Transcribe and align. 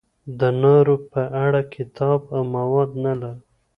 د 0.39 0.41
نارو 0.61 0.95
په 1.11 1.21
اړه 1.45 1.61
کتاب 1.75 2.19
او 2.35 2.41
مواد 2.55 2.89
نه 3.03 3.13
لرم. 3.21 3.39